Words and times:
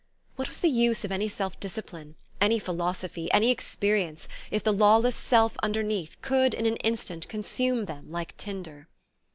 What 0.35 0.49
was 0.49 0.61
the 0.61 0.67
use 0.67 1.05
of 1.05 1.11
any 1.11 1.27
self 1.27 1.59
discipline, 1.59 2.15
any 2.41 2.57
philosophy, 2.57 3.31
any 3.31 3.51
experience, 3.51 4.27
if 4.49 4.63
the 4.63 4.73
lawless 4.73 5.15
self 5.15 5.55
underneath 5.61 6.19
could 6.23 6.55
in 6.55 6.65
an 6.65 6.77
instant 6.77 7.27
consume 7.29 7.85
them 7.85 8.09
like 8.11 8.35
tinder? 8.35 8.87